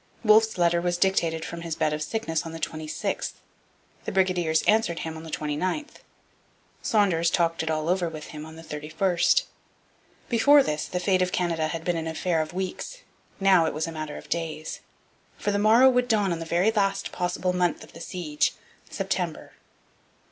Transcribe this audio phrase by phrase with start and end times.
[0.23, 3.33] Wolfe's letter was dictated from his bed of sickness on the 26th.
[4.05, 6.01] The brigadiers answered him on the 29th.
[6.81, 9.43] Saunders talked it all over with him on the 31st.
[10.27, 13.03] Before this the fate of Canada had been an affair of weeks.
[13.39, 14.79] Now it was a matter of days;
[15.37, 18.55] for the morrow would dawn on the very last possible month of the siege
[18.89, 19.51] September.